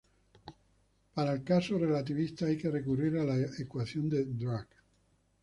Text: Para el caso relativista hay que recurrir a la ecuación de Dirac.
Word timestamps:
Para 1.13 1.31
el 1.33 1.43
caso 1.43 1.77
relativista 1.77 2.47
hay 2.47 2.57
que 2.57 2.71
recurrir 2.71 3.15
a 3.17 3.23
la 3.23 3.37
ecuación 3.59 4.09
de 4.09 4.25
Dirac. 4.25 4.67